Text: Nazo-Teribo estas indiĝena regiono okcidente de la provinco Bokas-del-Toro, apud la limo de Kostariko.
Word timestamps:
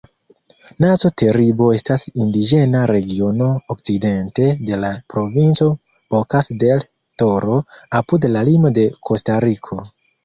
Nazo-Teribo 0.83 1.65
estas 1.79 2.05
indiĝena 2.21 2.81
regiono 2.91 3.49
okcidente 3.75 4.47
de 4.71 4.79
la 4.85 4.89
provinco 5.15 5.67
Bokas-del-Toro, 6.17 7.59
apud 8.01 8.29
la 8.37 8.47
limo 8.51 8.73
de 8.81 8.91
Kostariko. 9.11 9.79